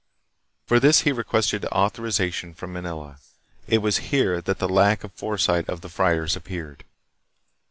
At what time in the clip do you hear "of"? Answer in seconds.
5.03-5.11, 5.69-5.81